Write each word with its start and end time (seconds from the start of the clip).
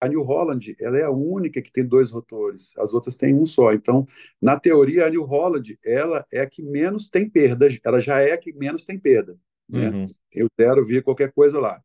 a 0.00 0.08
New 0.08 0.22
Holland 0.22 0.76
ela 0.80 0.98
é 0.98 1.02
a 1.02 1.10
única 1.10 1.60
que 1.60 1.72
tem 1.72 1.84
dois 1.84 2.10
rotores, 2.10 2.72
as 2.78 2.92
outras 2.92 3.16
têm 3.16 3.34
um 3.34 3.46
só. 3.46 3.72
Então, 3.72 4.06
na 4.40 4.58
teoria, 4.58 5.06
a 5.06 5.10
New 5.10 5.24
Holland 5.24 5.78
ela 5.84 6.24
é 6.32 6.40
a 6.40 6.46
que 6.48 6.62
menos 6.62 7.08
tem 7.08 7.28
perda, 7.28 7.68
ela 7.84 8.00
já 8.00 8.20
é 8.20 8.32
a 8.32 8.38
que 8.38 8.52
menos 8.52 8.84
tem 8.84 8.98
perda. 8.98 9.36
Né? 9.68 9.90
Uhum. 9.90 10.06
Tem 10.30 10.44
o 10.44 10.50
zero, 10.60 10.84
vir 10.84 11.02
qualquer 11.02 11.32
coisa 11.32 11.58
lá. 11.58 11.82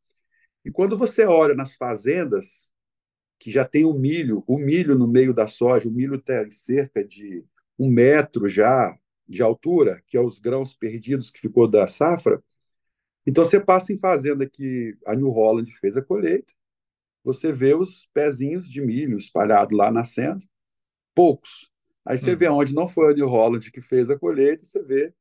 E 0.63 0.71
quando 0.71 0.97
você 0.97 1.25
olha 1.25 1.53
nas 1.53 1.75
fazendas, 1.75 2.71
que 3.39 3.51
já 3.51 3.65
tem 3.65 3.83
o 3.83 3.93
milho, 3.93 4.43
o 4.47 4.57
milho 4.57 4.97
no 4.97 5.07
meio 5.07 5.33
da 5.33 5.47
soja, 5.47 5.89
o 5.89 5.91
milho 5.91 6.21
tem 6.21 6.49
cerca 6.51 7.03
de 7.03 7.43
um 7.77 7.89
metro 7.89 8.47
já 8.47 8.97
de 9.27 9.41
altura, 9.41 10.01
que 10.05 10.15
é 10.15 10.21
os 10.21 10.39
grãos 10.39 10.73
perdidos 10.73 11.29
que 11.29 11.41
ficou 11.41 11.67
da 11.67 11.87
safra. 11.87 12.41
Então 13.25 13.43
você 13.43 13.59
passa 13.59 13.91
em 13.91 13.97
fazenda 13.97 14.47
que 14.47 14.95
a 15.05 15.15
New 15.15 15.29
Holland 15.29 15.71
fez 15.79 15.97
a 15.97 16.01
colheita, 16.01 16.53
você 17.23 17.51
vê 17.51 17.73
os 17.73 18.07
pezinhos 18.13 18.69
de 18.69 18.81
milho 18.81 19.17
espalhados 19.17 19.77
lá 19.77 19.91
nascendo, 19.91 20.45
poucos. 21.15 21.71
Aí 22.05 22.17
você 22.17 22.33
hum. 22.33 22.37
vê 22.37 22.49
onde 22.49 22.73
não 22.73 22.87
foi 22.87 23.11
a 23.11 23.15
New 23.15 23.27
Holland 23.27 23.71
que 23.71 23.81
fez 23.81 24.09
a 24.09 24.19
colheita, 24.19 24.65
você 24.65 24.83
vê 24.83 25.13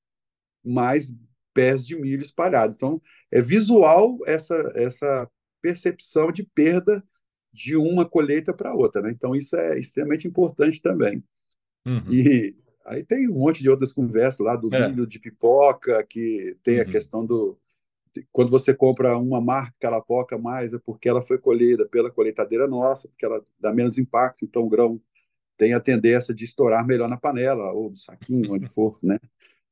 mais 0.65 1.15
pés 1.55 1.87
de 1.87 1.95
milho 1.95 2.23
espalhados. 2.23 2.74
Então, 2.74 3.01
é 3.30 3.41
visual 3.41 4.19
essa, 4.27 4.55
essa 4.74 5.29
percepção 5.60 6.33
de 6.33 6.43
perda 6.43 7.05
de 7.52 7.77
uma 7.77 8.09
colheita 8.09 8.52
para 8.52 8.74
outra. 8.74 9.02
Né? 9.02 9.10
Então, 9.10 9.34
isso 9.34 9.55
é 9.57 9.79
extremamente 9.79 10.27
importante 10.27 10.80
também. 10.80 11.23
Uhum. 11.87 12.02
E 12.10 12.57
aí 12.87 13.05
tem 13.05 13.29
um 13.29 13.34
monte 13.34 13.62
de 13.62 13.71
outras 13.71 13.93
conversas 13.93 14.41
lá 14.41 14.57
do 14.57 14.74
é. 14.74 14.88
milho 14.88 15.07
de 15.07 15.21
pipoca, 15.21 16.05
que 16.05 16.57
tem 16.62 16.77
uhum. 16.77 16.82
a 16.82 16.84
questão 16.84 17.27
do, 17.27 17.59
quando 18.30 18.51
você 18.51 18.75
compra 18.75 19.16
uma 19.16 19.41
marca 19.41 19.77
que 19.79 19.87
ela 19.87 20.01
poca 20.01 20.39
mais, 20.39 20.75
é 20.75 20.79
porque 20.79 21.09
ela 21.09 21.23
foi 21.23 21.39
colhida 21.39 21.87
pela 21.89 22.11
colheitadeira 22.11 22.66
nossa, 22.66 23.09
porque 23.09 23.25
ela 23.25 23.45
dá 23.59 23.73
menos 23.73 23.98
impacto, 23.98 24.45
então 24.45 24.62
o 24.62 24.69
grão 24.69 25.01
tem 25.57 25.75
a 25.75 25.80
tendência 25.80 26.35
de 26.35 26.45
estourar 26.45 26.87
melhor 26.87 27.09
na 27.09 27.16
panela, 27.16 27.73
ou 27.73 27.91
no 27.91 27.96
saquinho, 27.96 28.52
onde 28.52 28.66
for, 28.74 28.99
né? 29.02 29.19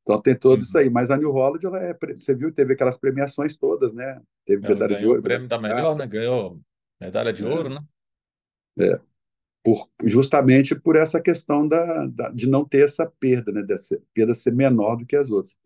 Então 0.02 0.20
tem 0.20 0.34
tudo 0.34 0.62
isso 0.62 0.77
uhum. 0.77 0.84
aí. 0.84 0.91
Mas 0.91 1.10
a 1.10 1.16
New 1.16 1.30
Holland, 1.30 1.64
ela 1.64 1.78
é, 1.78 1.97
você 2.16 2.34
viu, 2.34 2.52
teve 2.52 2.72
aquelas 2.72 2.97
premiações 2.97 3.56
todas, 3.56 3.92
né? 3.92 4.20
Teve 4.47 4.64
ela 4.64 4.75
medalha 4.75 4.97
de 4.97 5.06
ouro. 5.06 5.20
o 5.20 5.22
prêmio 5.22 5.48
da 5.48 5.58
melhor, 5.58 5.97
né? 5.97 6.06
Ganhou 6.06 6.60
medalha 7.00 7.32
de 7.32 7.44
é. 7.44 7.48
ouro, 7.48 7.69
né? 7.69 7.80
É. 8.78 9.00
Por, 9.62 9.91
justamente 10.02 10.75
por 10.75 10.97
essa 10.97 11.20
questão 11.20 11.69
da, 11.69 12.06
da, 12.06 12.30
de 12.30 12.48
não 12.48 12.64
ter 12.64 12.84
essa 12.84 13.06
perda, 13.06 13.52
né? 13.52 13.62
Dessa 13.62 14.00
perda 14.14 14.34
ser 14.34 14.54
menor 14.54 14.97
do 14.97 15.04
que 15.04 15.16
as 15.16 15.30
outras. 15.30 15.58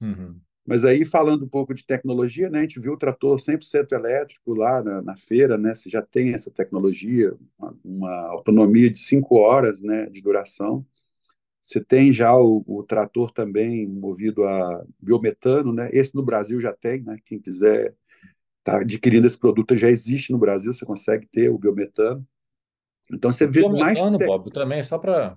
Uhum. 0.00 0.40
Mas 0.64 0.84
aí, 0.84 1.04
falando 1.04 1.44
um 1.44 1.48
pouco 1.48 1.74
de 1.74 1.84
tecnologia, 1.84 2.48
né, 2.48 2.60
a 2.60 2.62
gente 2.62 2.78
viu 2.78 2.92
o 2.92 2.96
trator 2.96 3.38
100% 3.38 3.92
elétrico 3.92 4.54
lá 4.54 4.82
na, 4.82 5.02
na, 5.02 5.16
feira, 5.16 5.58
né, 5.58 5.74
você 5.74 5.90
já 5.90 6.00
tem 6.00 6.32
essa 6.34 6.50
tecnologia, 6.50 7.34
uma, 7.58 7.76
uma, 7.84 8.28
autonomia 8.28 8.88
de 8.88 8.98
cinco 8.98 9.38
horas 9.38 9.82
né, 9.82 10.06
de 10.06 10.22
duração. 10.22 10.86
Você 11.60 11.82
tem 11.82 12.12
já 12.12 12.36
o, 12.36 12.62
o, 12.66 12.82
trator 12.84 13.32
também 13.32 13.86
movido 13.86 14.44
a 14.44 14.84
biometano, 15.00 15.72
né, 15.72 15.90
esse 15.92 16.14
no 16.14 16.22
Brasil 16.22 16.60
já 16.60 16.72
tem, 16.72 17.02
né, 17.02 17.18
quem 17.24 17.40
quiser 17.40 17.94
tá 18.62 18.80
adquirindo 18.80 19.26
esse 19.26 19.38
produto 19.38 19.76
já 19.76 19.90
existe 19.90 20.30
no 20.30 20.38
Brasil, 20.38 20.72
você 20.72 20.86
consegue 20.86 21.26
ter 21.26 21.48
o 21.48 21.58
biometano. 21.58 22.24
Então 23.12 23.32
você 23.32 23.44
o 23.44 23.50
vê 23.50 23.60
biometano, 23.60 24.16
mais... 24.16 24.28
Bob, 24.28 24.48
também, 24.52 24.80
só 24.84 24.96
para 24.96 25.36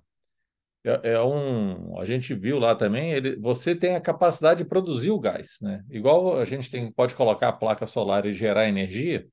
é, 0.85 1.13
é, 1.13 1.21
um. 1.21 1.99
A 1.99 2.05
gente 2.05 2.33
viu 2.35 2.59
lá 2.59 2.75
também, 2.75 3.11
ele, 3.11 3.35
você 3.37 3.75
tem 3.75 3.95
a 3.95 4.01
capacidade 4.01 4.63
de 4.63 4.69
produzir 4.69 5.09
o 5.09 5.19
gás, 5.19 5.57
né? 5.61 5.83
Igual 5.89 6.39
a 6.39 6.45
gente 6.45 6.69
tem, 6.69 6.91
pode 6.91 7.15
colocar 7.15 7.49
a 7.49 7.53
placa 7.53 7.87
solar 7.87 8.25
e 8.27 8.33
gerar 8.33 8.67
energia. 8.67 9.27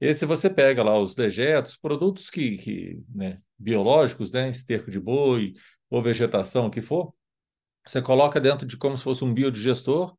Esse 0.00 0.26
você 0.26 0.50
pega 0.50 0.82
lá 0.82 0.98
os 0.98 1.14
dejetos, 1.14 1.76
produtos 1.76 2.28
que, 2.28 2.56
que 2.56 3.00
né, 3.14 3.38
biológicos, 3.56 4.32
né, 4.32 4.50
esterco 4.50 4.90
de 4.90 4.98
boi 4.98 5.54
ou 5.88 6.02
vegetação, 6.02 6.66
o 6.66 6.70
que 6.70 6.80
for, 6.80 7.14
você 7.86 8.02
coloca 8.02 8.40
dentro 8.40 8.66
de 8.66 8.76
como 8.76 8.98
se 8.98 9.04
fosse 9.04 9.24
um 9.24 9.32
biodigestor, 9.32 10.16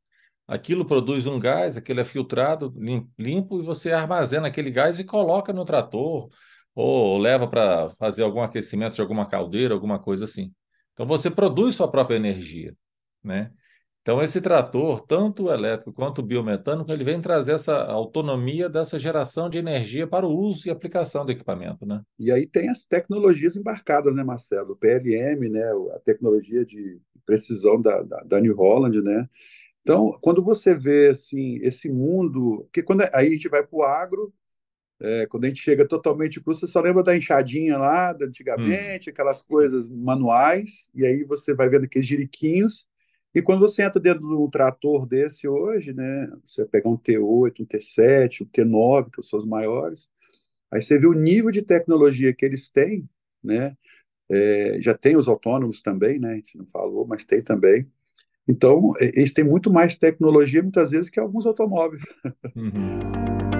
aquilo 0.47 0.85
produz 0.85 1.28
um 1.28 1.38
gás, 1.38 1.75
aquilo 1.75 2.00
é 2.00 2.06
filtrado, 2.06 2.73
limpo, 3.19 3.59
e 3.59 3.62
você 3.62 3.91
armazena 3.91 4.47
aquele 4.47 4.72
gás 4.72 5.00
e 5.00 5.03
coloca 5.03 5.52
no 5.52 5.66
trator 5.66 6.29
ou 6.75 7.17
leva 7.17 7.47
para 7.47 7.89
fazer 7.89 8.23
algum 8.23 8.41
aquecimento 8.41 8.95
de 8.95 9.01
alguma 9.01 9.28
caldeira, 9.28 9.73
alguma 9.73 10.00
coisa 10.00 10.25
assim. 10.25 10.53
Então 10.94 11.06
você 11.06 11.29
produz 11.29 11.75
sua 11.75 11.89
própria 11.89 12.16
energia, 12.16 12.75
né? 13.23 13.51
Então 14.01 14.22
esse 14.22 14.41
trator, 14.41 15.00
tanto 15.07 15.50
elétrico 15.50 15.94
quanto 15.94 16.22
biomecânico, 16.22 16.91
ele 16.91 17.06
vem 17.06 17.22
trazer 17.22 17.53
essa 17.53 17.85
autonomia 17.85 18.67
dessa 18.67 19.00
geração 19.00 19.50
de 19.50 19.57
energia 19.57 20.06
para 20.06 20.28
o 20.28 20.38
uso 20.38 20.67
e 20.67 20.72
aplicação 20.72 21.25
do 21.25 21.31
equipamento, 21.31 21.85
né? 21.85 22.01
E 22.19 22.29
aí 22.29 22.45
tem 22.45 22.69
as 22.69 22.84
tecnologias 22.84 23.55
embarcadas, 23.55 24.13
né, 24.13 24.22
Marcelo? 24.22 24.73
O 24.73 24.75
PLM, 24.75 25.50
né, 25.50 25.63
a 25.95 26.00
tecnologia 26.00 26.66
de 26.66 27.00
precisão 27.25 27.81
da, 27.81 28.01
da, 28.01 28.23
da 28.23 28.41
New 28.41 28.53
Holland, 28.55 29.01
né? 29.01 29.29
Então, 29.81 30.17
quando 30.22 30.44
você 30.44 30.75
vê 30.75 31.07
assim 31.07 31.57
esse 31.61 31.90
mundo, 31.90 32.67
que 32.73 32.84
quando 32.84 33.03
aí 33.13 33.28
a 33.28 33.29
gente 33.29 33.47
vai 33.47 33.66
para 33.66 33.78
o 33.78 33.84
agro, 33.84 34.34
é, 35.03 35.25
quando 35.25 35.44
a 35.44 35.47
gente 35.50 35.62
chega 35.62 35.86
totalmente 35.86 36.40
cru, 36.40 36.56
você 36.56 36.66
só 36.66 36.80
lembra 36.80 37.03
da 37.03 37.16
enxadinha 37.16 37.78
lá, 37.78 38.14
da 38.14 38.25
antigamente, 38.25 39.09
hum. 39.09 39.12
aquelas 39.12 39.41
coisas 39.41 39.90
manuais, 39.90 40.90
e 40.96 41.06
aí 41.06 41.25
você 41.25 41.53
vai 41.53 41.68
vendo 41.68 41.84
aqueles 41.84 42.08
jiriquinhos. 42.08 42.88
E 43.36 43.41
quando 43.41 43.59
você 43.59 43.84
entra 43.84 44.00
dentro 44.00 44.22
de 44.22 44.34
um 44.34 44.50
trator 44.50 45.06
desse 45.06 45.46
hoje, 45.46 45.91
né, 45.91 46.31
você 46.46 46.62
vai 46.62 46.69
pegar 46.69 46.90
um 46.90 46.97
T8, 46.97 47.59
um 47.59 47.66
T7, 47.66 48.44
um 48.44 48.46
T9, 48.46 49.09
que 49.14 49.22
são 49.24 49.40
os 49.40 49.46
maiores, 49.46 50.09
aí 50.72 50.81
você 50.81 50.97
vê 50.97 51.06
o 51.06 51.14
nível 51.14 51.52
de 51.52 51.62
tecnologia 51.62 52.34
que 52.34 52.46
eles 52.46 52.70
têm, 52.70 53.08
né? 53.44 53.75
É, 54.30 54.78
já 54.80 54.94
tem 54.94 55.18
os 55.18 55.28
autônomos 55.28 55.81
também, 55.81 56.18
né? 56.18 56.31
A 56.31 56.35
gente 56.35 56.58
não 56.58 56.66
falou, 56.68 57.06
mas 57.06 57.25
tem 57.25 57.41
também. 57.41 57.85
Então, 58.47 58.94
eles 59.00 59.34
têm 59.34 59.44
muito 59.44 59.72
mais 59.72 59.97
tecnologia, 59.97 60.62
muitas 60.62 60.91
vezes, 60.91 61.09
que 61.09 61.20
alguns 61.20 61.46
automóveis. 61.46 62.03
Uhum. 62.56 63.53